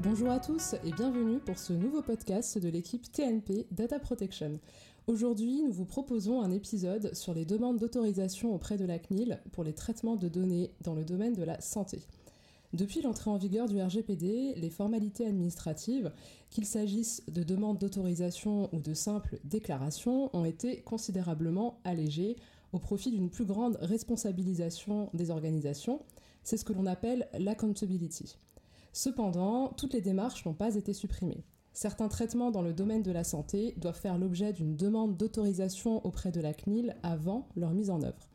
[0.00, 4.60] Bonjour à tous et bienvenue pour ce nouveau podcast de l'équipe TNP Data Protection.
[5.06, 9.64] Aujourd'hui, nous vous proposons un épisode sur les demandes d'autorisation auprès de la CNIL pour
[9.64, 12.02] les traitements de données dans le domaine de la santé.
[12.74, 16.12] Depuis l'entrée en vigueur du RGPD, les formalités administratives,
[16.50, 22.36] qu'il s'agisse de demandes d'autorisation ou de simples déclarations, ont été considérablement allégées
[22.74, 26.02] au profit d'une plus grande responsabilisation des organisations.
[26.42, 28.36] C'est ce que l'on appelle l'accountability.
[28.96, 31.44] Cependant, toutes les démarches n'ont pas été supprimées.
[31.74, 36.32] Certains traitements dans le domaine de la santé doivent faire l'objet d'une demande d'autorisation auprès
[36.32, 38.30] de la CNIL avant leur mise en œuvre.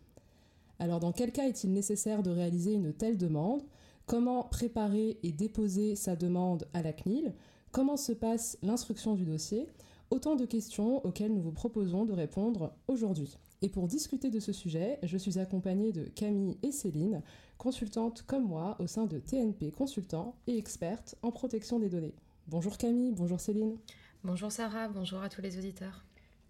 [0.78, 3.64] Alors dans quel cas est-il nécessaire de réaliser une telle demande?
[4.06, 7.34] Comment préparer et déposer sa demande à la CNIL?
[7.72, 9.68] Comment se passe l'instruction du dossier?
[10.12, 13.36] Autant de questions auxquelles nous vous proposons de répondre aujourd'hui.
[13.64, 17.22] Et pour discuter de ce sujet, je suis accompagnée de Camille et Céline,
[17.62, 22.16] consultantes comme moi au sein de TNP Consultants et expertes en protection des données.
[22.48, 23.78] Bonjour Camille, bonjour Céline.
[24.24, 26.04] Bonjour Sarah, bonjour à tous les auditeurs.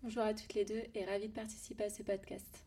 [0.03, 2.64] Bonjour à toutes les deux et ravie de participer à ce podcast.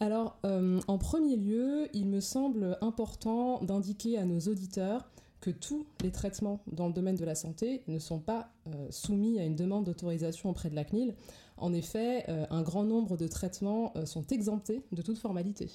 [0.00, 5.08] Alors, euh, en premier lieu, il me semble important d'indiquer à nos auditeurs
[5.40, 9.40] que tous les traitements dans le domaine de la santé ne sont pas euh, soumis
[9.40, 11.14] à une demande d'autorisation auprès de la CNIL.
[11.56, 15.70] En effet, euh, un grand nombre de traitements sont exemptés de toute formalité.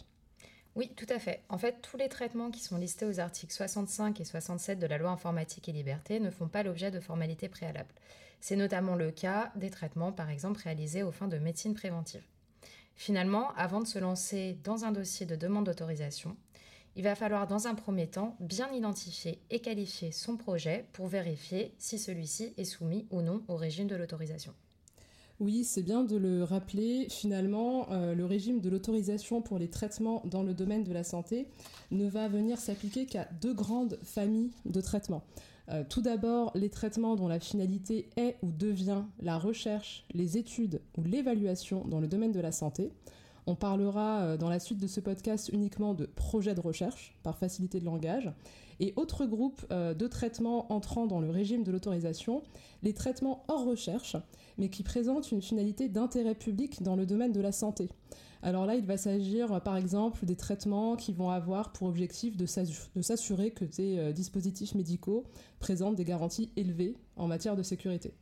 [0.79, 1.43] Oui, tout à fait.
[1.49, 4.97] En fait, tous les traitements qui sont listés aux articles 65 et 67 de la
[4.97, 7.93] loi informatique et liberté ne font pas l'objet de formalités préalables.
[8.39, 12.23] C'est notamment le cas des traitements, par exemple, réalisés aux fins de médecine préventive.
[12.95, 16.37] Finalement, avant de se lancer dans un dossier de demande d'autorisation,
[16.95, 21.75] il va falloir dans un premier temps bien identifier et qualifier son projet pour vérifier
[21.77, 24.53] si celui-ci est soumis ou non au régime de l'autorisation.
[25.39, 27.07] Oui, c'est bien de le rappeler.
[27.09, 31.47] Finalement, euh, le régime de l'autorisation pour les traitements dans le domaine de la santé
[31.91, 35.23] ne va venir s'appliquer qu'à deux grandes familles de traitements.
[35.69, 40.81] Euh, tout d'abord, les traitements dont la finalité est ou devient la recherche, les études
[40.97, 42.91] ou l'évaluation dans le domaine de la santé.
[43.49, 47.35] On parlera euh, dans la suite de ce podcast uniquement de projets de recherche, par
[47.35, 48.31] facilité de langage.
[48.79, 52.43] Et autre groupe euh, de traitements entrant dans le régime de l'autorisation,
[52.83, 54.15] les traitements hors recherche,
[54.59, 57.89] mais qui présentent une finalité d'intérêt public dans le domaine de la santé.
[58.43, 62.45] Alors là, il va s'agir par exemple des traitements qui vont avoir pour objectif de
[62.45, 65.23] s'assurer que ces euh, dispositifs médicaux
[65.57, 68.13] présentent des garanties élevées en matière de sécurité.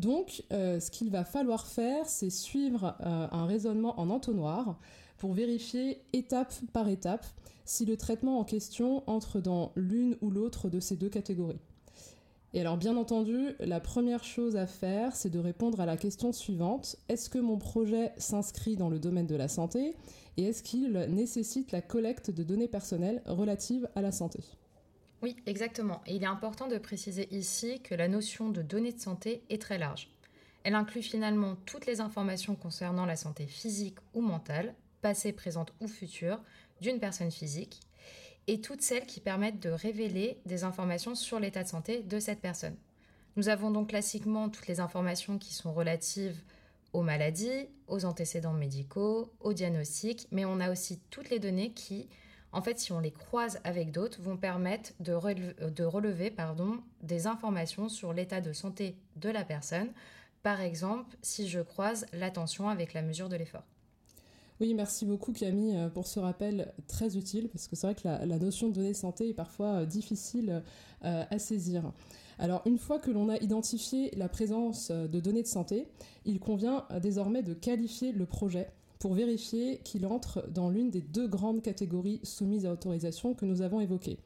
[0.00, 4.78] Donc, euh, ce qu'il va falloir faire, c'est suivre euh, un raisonnement en entonnoir
[5.18, 7.24] pour vérifier étape par étape
[7.64, 11.60] si le traitement en question entre dans l'une ou l'autre de ces deux catégories.
[12.52, 16.32] Et alors, bien entendu, la première chose à faire, c'est de répondre à la question
[16.32, 19.96] suivante est-ce que mon projet s'inscrit dans le domaine de la santé
[20.36, 24.40] et est-ce qu'il nécessite la collecte de données personnelles relatives à la santé?
[25.24, 26.02] Oui, exactement.
[26.06, 29.78] Il est important de préciser ici que la notion de données de santé est très
[29.78, 30.10] large.
[30.64, 35.88] Elle inclut finalement toutes les informations concernant la santé physique ou mentale, passée, présente ou
[35.88, 36.42] future,
[36.82, 37.80] d'une personne physique,
[38.48, 42.42] et toutes celles qui permettent de révéler des informations sur l'état de santé de cette
[42.42, 42.76] personne.
[43.36, 46.38] Nous avons donc classiquement toutes les informations qui sont relatives
[46.92, 52.10] aux maladies, aux antécédents médicaux, aux diagnostics, mais on a aussi toutes les données qui
[52.54, 55.12] en fait, si on les croise avec d'autres, vont permettre de
[55.84, 59.88] relever, pardon, des informations sur l'état de santé de la personne.
[60.42, 63.64] Par exemple, si je croise l'attention avec la mesure de l'effort.
[64.60, 68.06] Oui, merci beaucoup Camille euh, pour ce rappel très utile parce que c'est vrai que
[68.06, 70.62] la, notion de données santé est parfois euh, difficile
[71.04, 71.92] euh, à saisir.
[72.38, 75.88] Alors une fois que l'on a identifié la présence de données de santé,
[76.24, 78.70] il convient désormais de qualifier le projet
[79.04, 83.60] pour vérifier qu'il entre dans l'une des deux grandes catégories soumises à autorisation que nous
[83.60, 84.16] avons évoquées.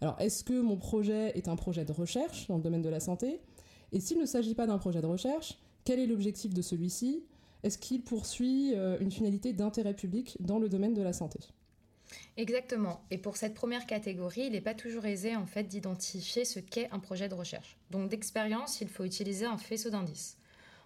[0.00, 2.98] Alors, est-ce que mon projet est un projet de recherche dans le domaine de la
[2.98, 3.40] santé?
[3.92, 7.22] Et s'il ne s'agit pas d'un projet de recherche, quel est l'objectif de celui-ci?
[7.62, 11.38] Est-ce qu'il poursuit euh, une finalité d'intérêt public dans le domaine de la santé?
[12.36, 13.02] Exactement.
[13.12, 16.90] Et pour cette première catégorie, il n'est pas toujours aisé en fait d'identifier ce qu'est
[16.90, 17.76] un projet de recherche.
[17.92, 20.36] Donc d'expérience, il faut utiliser un faisceau d'indices.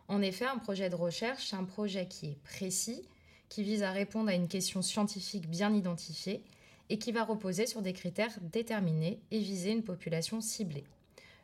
[0.09, 3.03] En effet, un projet de recherche, c'est un projet qui est précis,
[3.51, 6.43] qui vise à répondre à une question scientifique bien identifiée
[6.89, 10.85] et qui va reposer sur des critères déterminés et viser une population ciblée.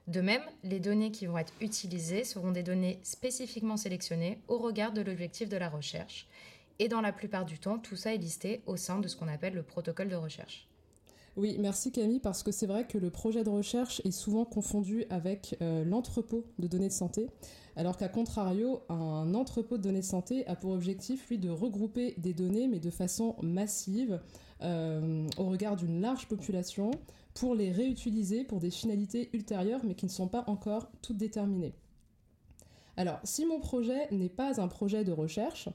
[0.06, 4.92] De même, les données qui vont être utilisées seront des données spécifiquement sélectionnées au regard
[4.92, 6.28] de l'objectif de la recherche.
[6.78, 9.28] Et dans la plupart du temps, tout ça est listé au sein de ce qu'on
[9.28, 10.68] appelle le protocole de recherche.
[11.36, 15.04] Oui, merci Camille, parce que c'est vrai que le projet de recherche est souvent confondu
[15.10, 17.28] avec euh, l'entrepôt de données de santé,
[17.76, 22.14] alors qu'à contrario, un entrepôt de données de santé a pour objectif, lui, de regrouper
[22.16, 24.18] des données, mais de façon massive,
[24.62, 26.90] euh, au regard d'une large population,
[27.34, 31.74] pour les réutiliser pour des finalités ultérieures mais qui ne sont pas encore toutes déterminées.
[32.96, 35.68] Alors, si mon projet n'est pas un projet de recherche,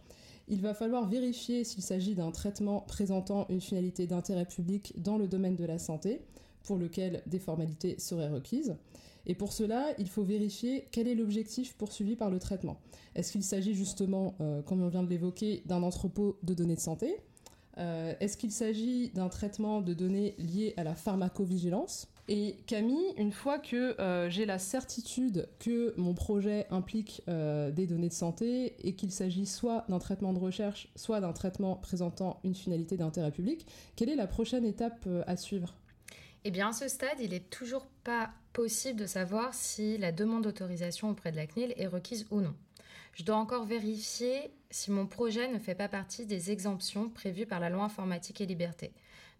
[0.47, 5.27] il va falloir vérifier s'il s'agit d'un traitement présentant une finalité d'intérêt public dans le
[5.27, 6.21] domaine de la santé,
[6.63, 8.75] pour lequel des formalités seraient requises.
[9.25, 12.77] Et pour cela, il faut vérifier quel est l'objectif poursuivi par le traitement.
[13.15, 16.79] Est-ce qu'il s'agit justement, euh, comme on vient de l'évoquer, d'un entrepôt de données de
[16.79, 17.17] santé
[17.81, 23.33] euh, Est-ce qu'il s'agit d'un traitement de données liées à la pharmacovigilance et Camille, une
[23.33, 28.95] fois que euh, j'ai la certitude que mon projet implique des données de santé et
[28.95, 33.65] qu'il s'agit soit d'un traitement de recherche, soit d'un traitement présentant une finalité d'intérêt public,
[33.97, 35.75] quelle est la prochaine étape à suivre?
[36.43, 40.43] Eh bien, à ce stade, il n'est toujours pas possible de savoir si la demande
[40.43, 42.55] d'autorisation auprès de la CNIL est requise ou non.
[43.13, 47.59] Je dois encore vérifier si mon projet ne fait pas partie des exemptions prévues par
[47.59, 48.91] la loi informatique et liberté.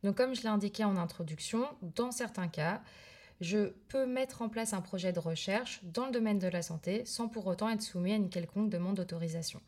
[0.04, 2.82] Donc, comme je l'ai indiqué en introduction, dans certains cas,
[3.40, 7.06] je peux mettre en place un projet de recherche dans le domaine de la santé
[7.06, 9.62] sans pour autant être soumis à une quelconque demande d'autorisation.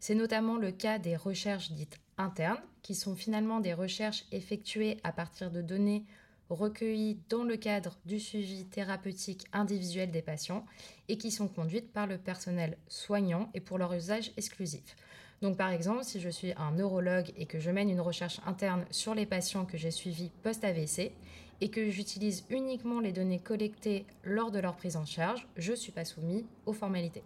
[0.00, 5.12] C'est notamment le cas des recherches dites internes, qui sont finalement des recherches effectuées à
[5.12, 6.04] partir de données
[6.50, 10.64] recueillies dans le cadre du suivi thérapeutique individuel des patients
[11.08, 14.96] et qui sont conduites par le personnel soignant et pour leur usage exclusif.
[15.40, 18.84] Donc par exemple, si je suis un neurologue et que je mène une recherche interne
[18.90, 21.12] sur les patients que j'ai suivis post-AVC
[21.60, 25.76] et que j'utilise uniquement les données collectées lors de leur prise en charge, je ne
[25.76, 27.22] suis pas soumis aux formalités.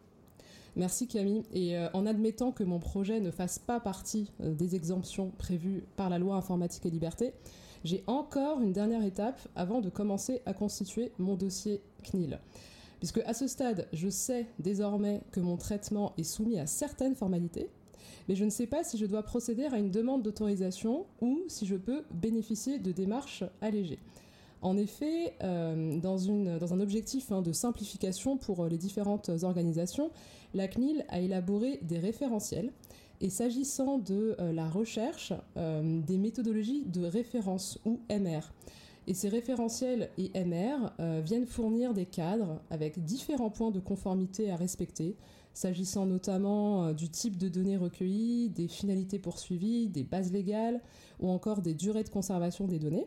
[0.77, 1.45] Merci Camille.
[1.53, 5.83] Et euh, en admettant que mon projet ne fasse pas partie euh, des exemptions prévues
[5.97, 7.33] par la loi informatique et liberté,
[7.85, 12.39] j'ai encore une dernière étape avant de commencer à constituer mon dossier CNIL.
[12.99, 17.69] Puisque à ce stade, je sais désormais que mon traitement est soumis à certaines formalités,
[18.29, 21.67] mais je ne sais pas si je dois procéder à une demande d'autorisation ou si
[21.67, 23.99] je peux bénéficier de démarches allégées.
[24.63, 30.11] En effet, euh, dans, dans, un objectif hein, de simplification pour les différentes organisations,
[30.55, 32.73] la CNIL a élaboré des référentiels
[33.21, 38.53] et s'agissant de euh, la recherche, euh, des méthodologies de référence ou MR.
[39.07, 44.51] Et ces référentiels et MR euh, viennent fournir des cadres avec différents points de conformité
[44.51, 45.17] à respecter,
[45.55, 50.83] s'agissant notamment du type de données recueillies, des finalités poursuivies, des bases légales
[51.21, 53.07] ou encore des durées de conservation des données.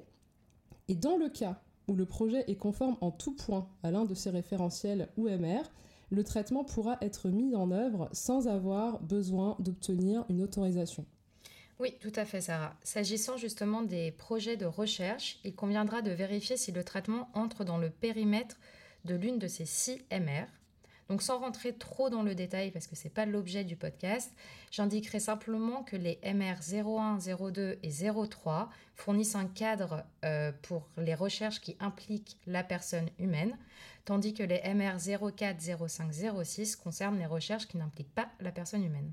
[0.87, 4.13] Et dans le cas où le projet est conforme en tout point à l'un de
[4.13, 5.63] ces référentiels ou MR,
[6.09, 11.05] le traitement pourra être mis en œuvre sans avoir besoin d'obtenir une autorisation.
[11.79, 12.75] Oui, tout à fait, Sarah.
[12.83, 17.77] S'agissant justement des projets de recherche, il conviendra de vérifier si le traitement entre dans
[17.77, 18.57] le périmètre
[19.05, 20.45] de l'une de ces six MR,
[21.09, 24.31] donc sans rentrer trop dans le détail parce que ce n'est pas l'objet du podcast,
[24.71, 27.17] j'indiquerai simplement que les MR 01,
[27.51, 27.89] 02 et
[28.29, 33.57] 03 fournissent un cadre euh, pour les recherches qui impliquent la personne humaine,
[34.05, 34.97] tandis que les MR
[35.35, 36.13] 04, 05,
[36.43, 39.11] 06 concernent les recherches qui n'impliquent pas la personne humaine.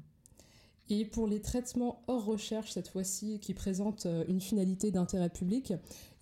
[0.88, 5.72] Et pour les traitements hors recherche, cette fois-ci, qui présentent euh, une finalité d'intérêt public,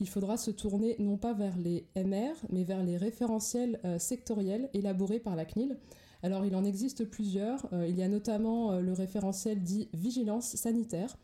[0.01, 4.71] il faudra se tourner non pas vers les MR, mais vers les référentiels euh, sectoriels
[4.73, 5.77] élaborés par la CNIL.
[6.23, 7.69] Alors il en existe plusieurs.
[7.75, 11.17] Euh, il y a notamment le référentiel dit vigilance sanitaire,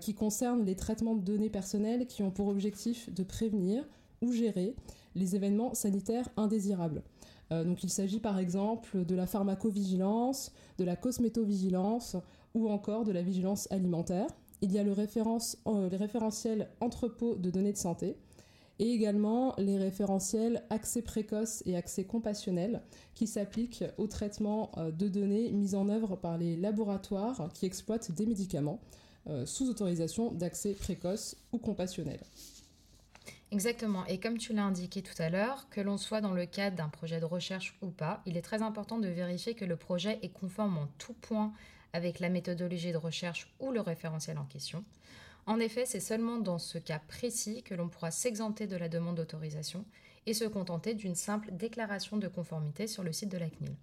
[0.00, 3.84] qui concerne les traitements de données personnelles qui ont pour objectif de prévenir
[4.20, 4.74] ou gérer
[5.14, 7.02] les événements sanitaires indésirables.
[7.50, 12.16] donc il s'agit par exemple de la pharmacovigilance, de la cosmétovigilance
[12.56, 14.26] ou encore de la vigilance alimentaire.
[14.62, 18.16] Il y a le euh, les référentiels entrepôt de données de santé
[18.78, 22.82] et également les référentiels accès précoce et accès compassionnel
[23.14, 28.10] qui s'appliquent au traitement euh, de données mises en œuvre par les laboratoires qui exploitent
[28.10, 28.80] des médicaments
[29.28, 32.20] euh, sous autorisation d'accès précoce ou compassionnel.
[33.52, 34.04] Exactement.
[34.06, 36.88] Et comme tu l'as indiqué tout à l'heure, que l'on soit dans le cadre d'un
[36.88, 40.32] projet de recherche ou pas, il est très important de vérifier que le projet est
[40.32, 41.52] conforme en tout point
[41.96, 44.84] avec la méthodologie de recherche ou le référentiel en question.
[45.46, 49.16] En effet, c'est seulement dans ce cas précis que l'on pourra s'exempter de la demande
[49.16, 49.84] d'autorisation
[50.26, 53.76] et se contenter d'une simple déclaration de conformité sur le site de la CNIL.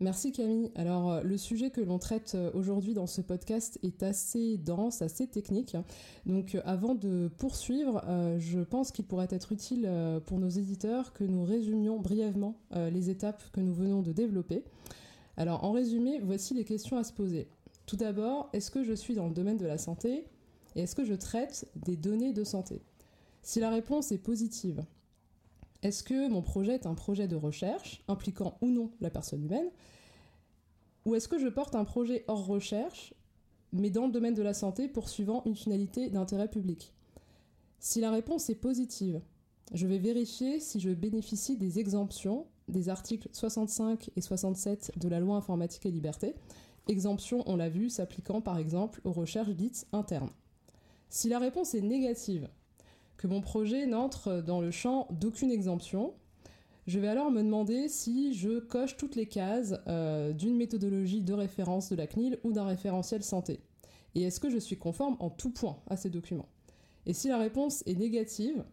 [0.00, 0.70] Merci Camille.
[0.74, 5.00] Alors euh, le sujet que l'on traite euh, aujourd'hui dans ce podcast est assez dense,
[5.00, 5.74] assez technique.
[6.26, 8.04] Donc euh, avant de poursuivre,
[8.38, 9.88] je pense qu'il pourrait être utile
[10.26, 14.64] pour nos éditeurs que nous résumions brièvement les étapes que nous venons de développer.
[15.36, 17.48] Alors en résumé, voici les questions à se poser.
[17.84, 20.26] Tout d'abord, est-ce que je suis dans le domaine de la santé
[20.74, 22.82] et est-ce que je traite des données de santé?
[23.42, 24.84] Si la réponse est positive,
[25.82, 29.70] est-ce que mon projet est un projet de recherche impliquant ou non la personne humaine?
[31.04, 33.14] Ou est-ce que je porte un projet hors recherche
[33.72, 36.92] mais dans le domaine de la santé poursuivant une finalité d'intérêt public?
[37.78, 39.20] Si la réponse est positive,
[39.72, 45.20] Je vais vérifier si je bénéficie des exemptions des articles 65 et 67 de la
[45.20, 46.34] loi informatique et liberté.
[46.88, 50.30] Exemption, on l'a vu, s'appliquant par exemple aux recherches dites internes.
[51.08, 52.48] Si la réponse est négative,
[53.16, 56.14] que mon projet n'entre dans le champ d'aucune exemption,
[56.86, 61.32] je vais alors me demander si je coche toutes les cases euh, d'une méthodologie de
[61.32, 63.60] référence de la CNIL ou d'un référentiel santé.
[64.14, 66.48] Et est-ce que je suis conforme en tout point à ces documents?
[67.06, 68.64] Et si la réponse est négative,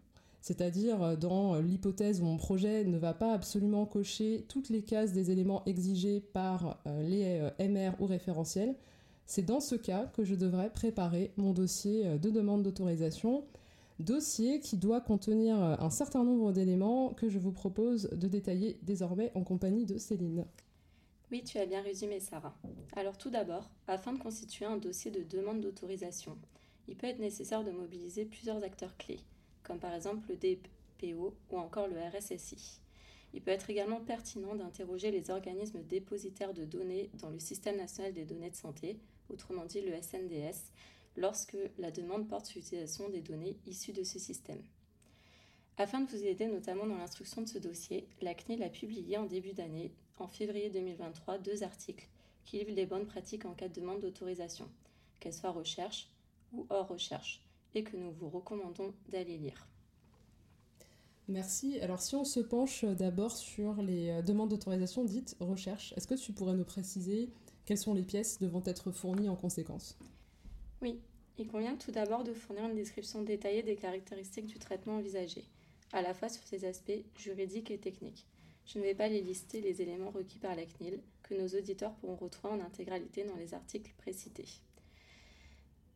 [0.44, 5.12] c'est-à-dire euh, dans l'hypothèse où mon projet ne va pas absolument cocher toutes les cases
[5.12, 8.74] des éléments exigés par euh, les MR ou référentiels,
[9.26, 13.44] c'est dans ce cas que je devrais préparer mon dossier de demande d'autorisation
[13.98, 18.78] dossier qui doit contenir euh, un certain nombre d'éléments que je vous propose de détailler
[18.82, 20.44] désormais en compagnie de Céline.
[21.30, 22.54] Oui, tu as bien résumé, Sarah.
[22.94, 26.36] Alors tout d'abord, afin de constituer un dossier de demande d'autorisation,
[26.86, 29.20] il peut être nécessaire de mobiliser plusieurs acteurs clés,
[29.64, 32.80] comme par exemple le DPO ou encore le RSSI.
[33.32, 38.12] Il peut être également pertinent d'interroger les organismes dépositaires de données dans le Système national
[38.12, 38.96] des données de santé,
[39.28, 40.70] autrement dit le SNDS,
[41.16, 44.62] lorsque la demande porte sur l'utilisation des données issues de ce système.
[45.76, 49.24] Afin de vous aider notamment dans l'instruction de ce dossier, la CNIL a publié en
[49.24, 52.08] début d'année, en février 2023, deux articles
[52.44, 54.68] qui livrent les bonnes pratiques en cas de demande d'autorisation,
[55.18, 56.08] qu'elles soient recherche
[56.52, 57.43] ou hors recherche,
[57.74, 59.68] et que nous vous recommandons d'aller lire.
[61.26, 61.80] Merci.
[61.80, 66.14] Alors si on se penche d'abord sur les euh, demandes d'autorisation dites recherche, est-ce que
[66.14, 67.30] tu pourrais nous préciser
[67.64, 69.96] quelles sont les pièces devant être fournies en conséquence?
[70.82, 71.00] Oui,
[71.38, 75.44] il convient tout d'abord de fournir une description détaillée des caractéristiques du traitement envisagé,
[75.92, 78.26] à la fois sur ses aspects juridiques et techniques.
[78.66, 81.94] Je ne vais pas les lister les éléments requis par la CNIL, que nos auditeurs
[81.94, 84.46] pourront retrouver en intégralité dans les articles précités.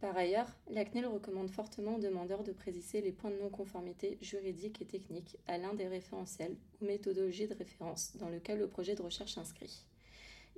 [0.01, 4.81] Par ailleurs, la CNIL recommande fortement aux demandeurs de préciser les points de non-conformité juridiques
[4.81, 9.03] et techniques à l'un des référentiels ou méthodologies de référence dans lequel le projet de
[9.03, 9.85] recherche inscrit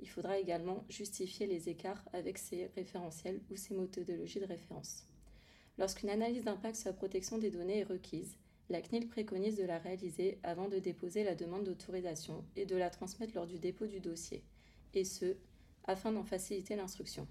[0.01, 5.05] il faudra également justifier les écarts avec ces référentiels ou ces méthodologies de référence.
[5.77, 8.35] Lorsqu'une analyse d'impact sur la protection des données est requise,
[8.69, 12.89] la CNIL préconise de la réaliser avant de déposer la demande d'autorisation et de la
[12.89, 14.43] transmettre lors du dépôt du dossier,
[14.93, 15.35] et ce,
[15.85, 17.27] afin d'en faciliter l'instruction.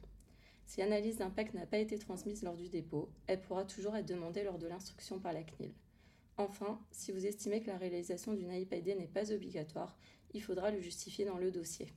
[0.70, 4.44] Si l'analyse d'impact n'a pas été transmise lors du dépôt, elle pourra toujours être demandée
[4.44, 5.72] lors de l'instruction par la CNIL.
[6.36, 9.98] Enfin, si vous estimez que la réalisation d'une AIPD n'est pas obligatoire,
[10.32, 11.88] il faudra le justifier dans le dossier.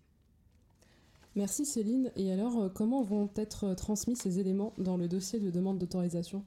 [1.35, 2.11] Merci Céline.
[2.15, 6.43] Et alors, euh, comment vont être transmis ces éléments dans le dossier de demande d'autorisation?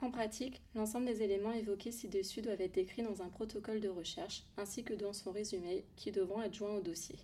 [0.00, 4.46] En pratique, l'ensemble des éléments évoqués ci-dessus doivent être décrits dans un protocole de recherche
[4.56, 7.18] ainsi que dans son résumé qui devront être joints au dossier.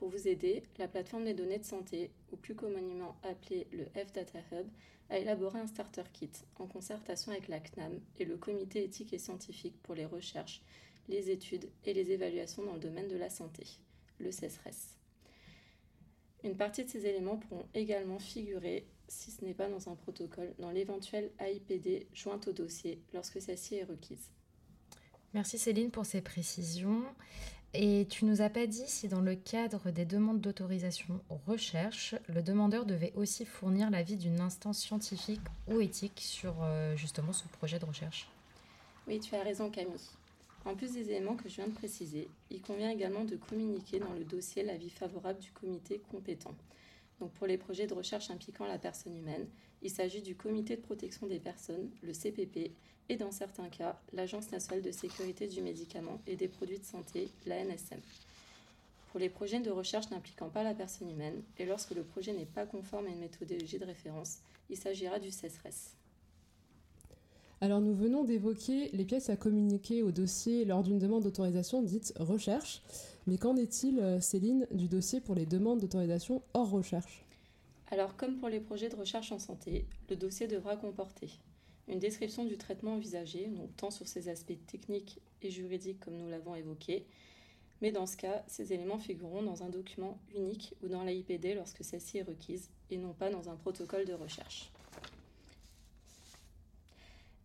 [0.00, 4.38] Pour vous aider, la plateforme des données de santé, ou plus communément appelée le F-Data
[4.50, 4.66] Hub,
[5.10, 9.18] a élaboré un starter kit en concertation avec la CNAM et le Comité éthique et
[9.18, 10.62] scientifique pour les recherches,
[11.10, 13.66] les études et les évaluations dans le domaine de la santé,
[14.18, 14.96] le CESRES.
[16.44, 20.54] Une partie de ces éléments pourront également figurer, si ce n'est pas dans un protocole,
[20.60, 24.30] dans l'éventuel AIPD jointe au dossier lorsque celle-ci est requise.
[25.34, 27.04] Merci Céline pour ces précisions.
[27.72, 32.42] Et tu nous as pas dit si dans le cadre des demandes d'autorisation recherche, le
[32.42, 37.78] demandeur devait aussi fournir l'avis d'une instance scientifique ou éthique sur euh, justement ce projet
[37.78, 38.28] de recherche.
[39.06, 40.00] Oui, tu as raison Camille.
[40.64, 44.12] En plus des éléments que je viens de préciser, il convient également de communiquer dans
[44.12, 46.54] le dossier l'avis favorable du comité compétent.
[47.20, 49.46] Donc pour les projets de recherche impliquant la personne humaine,
[49.82, 52.72] il s'agit du Comité de protection des personnes, le CPP,
[53.10, 57.28] et dans certains cas, l'Agence nationale de sécurité du médicament et des produits de santé,
[57.44, 57.98] l'ANSM.
[59.10, 62.46] Pour les projets de recherche n'impliquant pas la personne humaine, et lorsque le projet n'est
[62.46, 64.38] pas conforme à une méthodologie de référence,
[64.70, 65.96] il s'agira du CESRES.
[67.60, 72.14] Alors nous venons d'évoquer les pièces à communiquer au dossier lors d'une demande d'autorisation dite
[72.16, 72.80] recherche.
[73.26, 77.26] Mais qu'en est-il, euh, Céline, du dossier pour les demandes d'autorisation hors recherche?
[77.90, 81.28] Alors comme pour les projets de recherche en santé, le dossier devra comporter
[81.90, 86.54] une description du traitement envisagé, tant sur ses aspects techniques et juridiques comme nous l'avons
[86.54, 87.04] évoqué,
[87.82, 91.82] mais dans ce cas, ces éléments figureront dans un document unique ou dans l'AIPD lorsque
[91.82, 94.70] celle-ci est requise et non pas dans un protocole de recherche.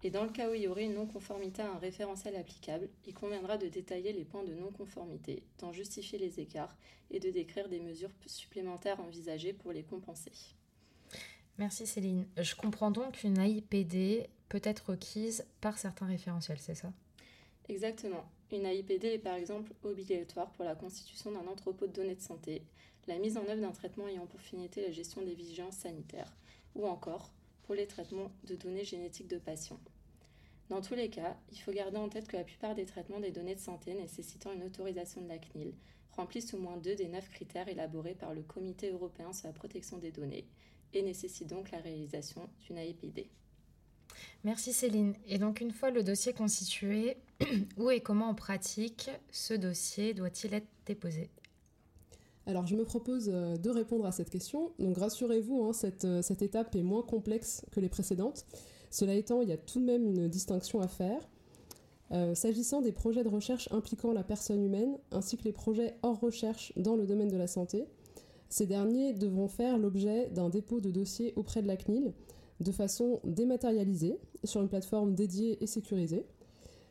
[0.03, 3.13] Et dans le cas où il y aurait une non-conformité à un référentiel applicable, il
[3.13, 6.75] conviendra de détailler les points de non-conformité, d'en justifier les écarts
[7.09, 10.31] et de décrire des mesures supplémentaires envisagées pour les compenser.
[11.57, 12.25] Merci Céline.
[12.37, 16.91] Je comprends donc qu'une AIPD peut être requise par certains référentiels, c'est ça?
[17.69, 18.25] Exactement.
[18.51, 22.61] Une AIPD est par exemple obligatoire pour la constitution d'un entrepôt de données de santé,
[23.07, 26.35] la mise en œuvre d'un traitement ayant pour finalité la gestion des vigilances sanitaires,
[26.75, 27.31] ou encore
[27.63, 29.79] pour les traitements de données génétiques de patients.
[30.69, 33.31] Dans tous les cas, il faut garder en tête que la plupart des traitements des
[33.31, 35.73] données de santé nécessitant une autorisation de la CNIL
[36.15, 39.97] remplissent au moins deux des neuf critères élaborés par le Comité européen sur la protection
[39.97, 40.45] des données
[40.93, 43.27] et nécessitent donc la réalisation d'une AIPD.
[44.43, 45.15] Merci Céline.
[45.27, 47.17] Et donc une fois le dossier constitué,
[47.77, 51.29] où et comment en pratique ce dossier doit-il être déposé?
[52.47, 54.71] Alors je me propose euh, de répondre à cette question.
[54.79, 55.71] Donc rassurez-vous, hein,
[56.05, 58.45] euh, cette, étape est moins complexe que les précédentes.
[58.91, 61.27] Cela étant, il y a tout de même une distinction à faire.
[62.11, 66.19] Euh, s'agissant des projets de recherche impliquant la personne humaine, ainsi que les projets hors
[66.19, 67.87] recherche dans le domaine de la santé,
[68.49, 72.13] ces derniers devront faire l'objet d'un dépôt de dossier auprès de la CNIL
[72.61, 76.25] de façon dématérialisée sur une plateforme dédiée et sécurisée.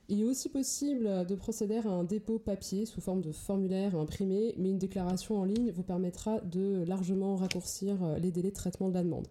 [0.08, 4.54] Il est aussi possible de procéder à un dépôt papier sous forme de formulaire imprimé,
[4.58, 8.94] mais une déclaration en ligne vous permettra de largement raccourcir les délais de traitement de
[8.94, 9.26] la demande.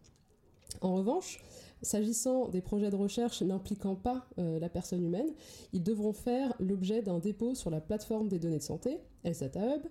[0.82, 1.40] En revanche,
[1.82, 5.34] s'agissant des projets de recherche n'impliquant pas euh, la personne humaine,
[5.74, 9.82] ils devront faire l'objet d'un dépôt sur la plateforme des données de santé, LSATA Hub,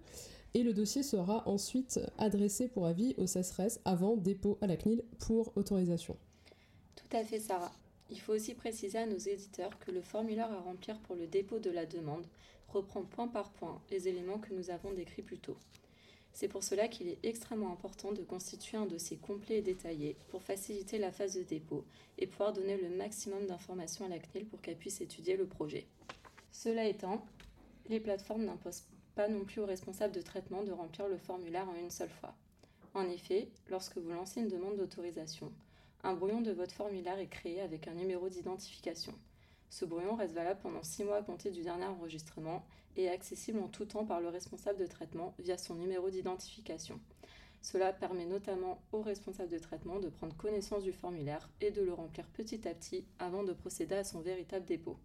[0.55, 5.03] et le dossier sera ensuite adressé pour avis au CESRES avant dépôt à la CNIL
[5.19, 6.17] pour autorisation.
[6.97, 7.73] Tout à fait, Sarah.
[8.11, 11.59] Il faut aussi préciser à nos éditeurs que le formulaire à remplir pour le dépôt
[11.59, 12.27] de la demande
[12.69, 15.57] reprend point par point les éléments que nous avons décrits plus tôt.
[16.33, 20.43] C'est pour cela qu'il est extrêmement important de constituer un dossier complet et détaillé pour
[20.43, 21.85] faciliter la phase de dépôt
[22.19, 25.87] et pouvoir donner le maximum d'informations à la CNIL pour qu'elle puisse étudier le projet.
[26.51, 27.25] Cela étant,
[27.89, 28.85] les plateformes n'imposent
[29.15, 32.35] pas non plus aux responsables de traitement de remplir le formulaire en une seule fois.
[32.95, 35.53] En effet, lorsque vous lancez une demande d'autorisation,
[36.03, 39.15] un brouillon de votre formulaire est créé avec un numéro d'identification.
[39.73, 42.63] Ce brouillon reste valable pendant 6 mois à compter du dernier enregistrement
[42.95, 47.01] et est accessible en tout temps par le responsable de traitement via son numéro d'identification.
[47.63, 51.95] Cela permet notamment au responsable de traitement de prendre connaissance du formulaire et de le
[51.95, 54.99] remplir petit à petit avant de procéder à son véritable dépôt.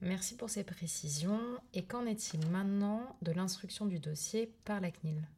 [0.00, 1.42] Merci pour ces précisions.
[1.74, 5.28] Et qu'en est-il maintenant de l'instruction du dossier par la CNIL?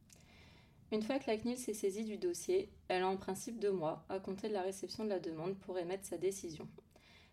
[0.93, 4.05] Une fois que la CNIL s'est saisie du dossier, elle a en principe deux mois
[4.07, 6.65] à compter de la réception de la demande pour émettre sa décision.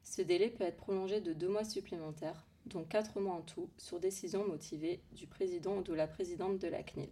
[0.04, 3.98] Ce délai peut être prolongé de deux mois supplémentaires, dont quatre mois en tout, sur
[3.98, 7.10] décision motivée du président ou de la présidente de la CNIL.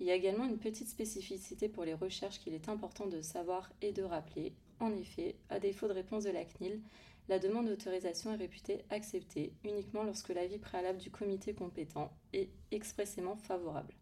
[0.00, 3.70] Il y a également une petite spécificité pour les recherches qu'il est important de savoir
[3.82, 4.52] et de rappeler.
[4.80, 6.80] En effet, à défaut de réponse de la CNIL,
[7.28, 13.36] la demande d'autorisation est réputée acceptée uniquement lorsque l'avis préalable du comité compétent est expressément
[13.36, 13.94] favorable.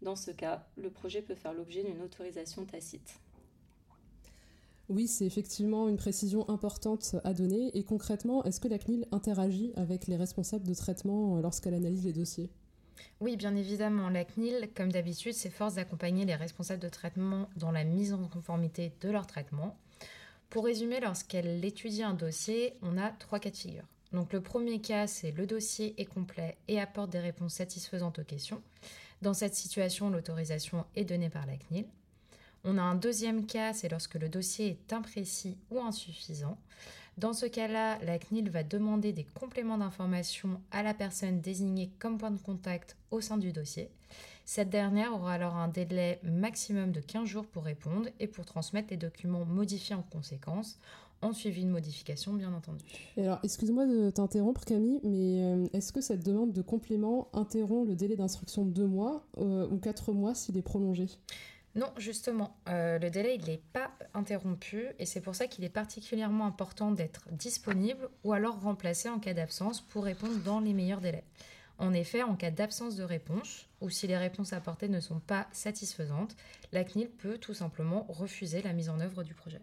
[0.00, 3.20] Dans ce cas, le projet peut faire l'objet d'une autorisation tacite.
[4.88, 7.70] Oui, c'est effectivement une précision importante à donner.
[7.76, 12.04] Et concrètement, est-ce que la CNIL interagit avec les responsables de traitement euh, lorsqu'elle analyse
[12.04, 12.50] les dossiers?
[13.20, 14.08] Oui, bien évidemment.
[14.10, 18.92] La CNIL, comme d'habitude, s'efforce d'accompagner les responsables de traitement dans la mise en conformité
[19.00, 19.76] de leur traitement.
[20.50, 23.86] Pour résumer, lorsqu'elle étudie un dossier, on a trois cas de figure.
[24.12, 28.24] Donc le premier cas, c'est le dossier est complet et apporte des réponses satisfaisantes aux
[28.24, 28.62] questions.
[29.22, 31.86] Dans cette situation, l'autorisation est donnée par la CNIL.
[32.64, 36.56] On a un deuxième cas, c'est lorsque le dossier est imprécis ou insuffisant.
[37.18, 42.18] Dans ce cas-là, la CNIL va demander des compléments d'information à la personne désignée comme
[42.18, 43.90] point de contact au sein du dossier.
[44.44, 48.88] Cette dernière aura alors un délai maximum de 15 jours pour répondre et pour transmettre
[48.90, 50.78] les documents modifiés en conséquence
[51.22, 52.84] en suivi de modification, bien entendu.
[53.16, 57.94] alors, excuse-moi de t'interrompre, Camille, mais euh, est-ce que cette demande de complément interrompt le
[57.94, 61.06] délai d'instruction de deux mois euh, ou quatre mois s'il est prolongé?
[61.74, 65.70] Non, justement, euh, le délai il n'est pas interrompu et c'est pour ça qu'il est
[65.70, 71.00] particulièrement important d'être disponible ou alors remplacé en cas d'absence pour répondre dans les meilleurs
[71.00, 71.24] délais.
[71.78, 75.46] En effet, en cas d'absence de réponse ou si les réponses apportées ne sont pas
[75.50, 76.36] satisfaisantes,
[76.72, 79.60] la CNIL peut tout simplement refuser la mise en œuvre du projet.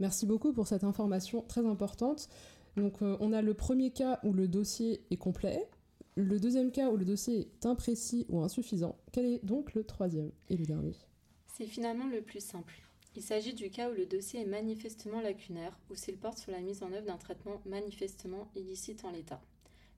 [0.00, 2.28] Merci beaucoup pour cette information très importante.
[2.76, 5.68] Donc euh, on a le premier cas où le dossier est complet,
[6.16, 8.96] le deuxième cas où le dossier est imprécis ou insuffisant.
[9.12, 10.96] Quel est donc le troisième et le dernier?
[11.58, 12.74] C'est finalement le plus simple.
[13.14, 16.60] Il s'agit du cas où le dossier est manifestement lacunaire ou s'il porte sur la
[16.60, 19.40] mise en œuvre d'un traitement manifestement illicite en l'état.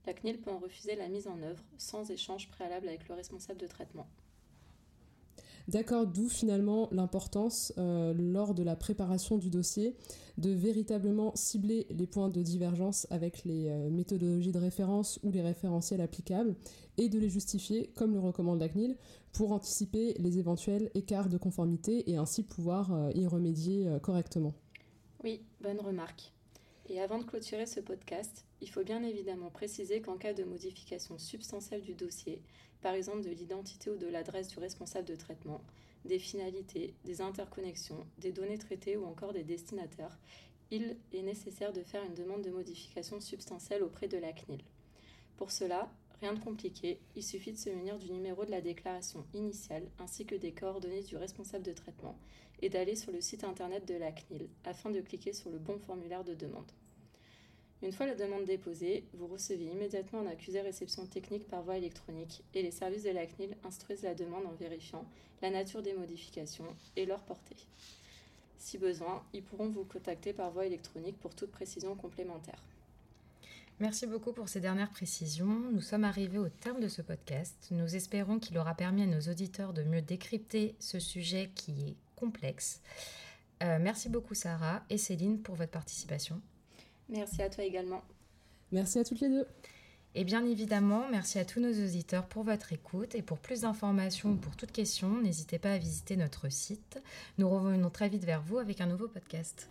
[0.07, 3.59] La CNIL peut en refuser la mise en œuvre sans échange préalable avec le responsable
[3.59, 4.07] de traitement.
[5.69, 9.95] D'accord, d'où finalement l'importance euh, lors de la préparation du dossier
[10.39, 15.43] de véritablement cibler les points de divergence avec les euh, méthodologies de référence ou les
[15.43, 16.57] référentiels applicables
[16.97, 18.97] et de les justifier comme le recommande la CNIL
[19.33, 24.55] pour anticiper les éventuels écarts de conformité et ainsi pouvoir euh, y remédier correctement.
[25.23, 26.33] Oui, bonne remarque.
[26.91, 31.19] Et avant de clôturer ce podcast, il faut bien évidemment préciser qu'en cas de modification
[31.19, 32.41] substantielle du dossier,
[32.81, 35.61] par exemple de l'identité ou de l'adresse du responsable de traitement,
[36.07, 40.19] des finalités, des interconnexions, des données traitées ou encore des destinataires,
[40.71, 44.63] il est nécessaire de faire une demande de modification substantielle auprès de la CNIL.
[45.37, 49.25] Pour cela, rien de compliqué, il suffit de se munir du numéro de la déclaration
[49.35, 52.19] initiale ainsi que des coordonnées du responsable de traitement
[52.61, 55.79] et d'aller sur le site internet de la CNIL afin de cliquer sur le bon
[55.79, 56.71] formulaire de demande.
[57.81, 62.43] Une fois la demande déposée, vous recevez immédiatement un accusé réception technique par voie électronique
[62.53, 65.05] et les services de la CNIL instruisent la demande en vérifiant
[65.43, 67.57] la nature des modifications et leur portée.
[68.59, 72.61] Si besoin, ils pourront vous contacter par voie électronique pour toute précision complémentaire.
[73.81, 75.61] Merci beaucoup pour ces dernières précisions.
[75.73, 77.69] Nous sommes arrivés au terme de ce podcast.
[77.71, 81.97] Nous espérons qu'il aura permis à nos auditeurs de mieux décrypter ce sujet qui est
[82.17, 82.81] complexe.
[83.63, 86.41] Euh, merci beaucoup Sarah et Céline pour votre participation.
[87.09, 88.03] Merci à toi également.
[88.73, 89.47] Merci à toutes les deux.
[90.17, 94.31] Et bien évidemment, merci à tous nos auditeurs pour votre écoute et pour plus d'informations
[94.31, 97.01] ou pour toute question, n'hésitez pas à visiter notre site.
[97.37, 99.71] Nous revenons très vite vers vous avec un nouveau podcast.